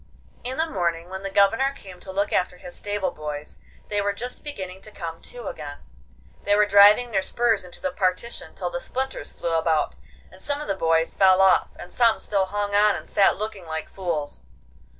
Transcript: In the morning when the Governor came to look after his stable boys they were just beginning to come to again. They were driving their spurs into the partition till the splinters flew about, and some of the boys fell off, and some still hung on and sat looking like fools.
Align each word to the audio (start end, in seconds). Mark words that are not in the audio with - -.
In 0.43 0.57
the 0.57 0.65
morning 0.65 1.09
when 1.09 1.21
the 1.21 1.29
Governor 1.29 1.73
came 1.73 1.99
to 1.99 2.11
look 2.11 2.33
after 2.33 2.57
his 2.57 2.75
stable 2.75 3.11
boys 3.11 3.59
they 3.89 4.01
were 4.01 4.13
just 4.13 4.43
beginning 4.43 4.81
to 4.81 4.89
come 4.91 5.21
to 5.21 5.45
again. 5.45 5.77
They 6.43 6.55
were 6.55 6.65
driving 6.65 7.11
their 7.11 7.21
spurs 7.21 7.63
into 7.63 7.79
the 7.79 7.91
partition 7.91 8.55
till 8.55 8.71
the 8.71 8.81
splinters 8.81 9.31
flew 9.31 9.53
about, 9.53 9.93
and 10.31 10.41
some 10.41 10.59
of 10.59 10.67
the 10.67 10.73
boys 10.73 11.13
fell 11.13 11.39
off, 11.39 11.67
and 11.75 11.93
some 11.93 12.17
still 12.17 12.45
hung 12.45 12.73
on 12.73 12.95
and 12.95 13.07
sat 13.07 13.37
looking 13.37 13.67
like 13.67 13.87
fools. 13.89 14.41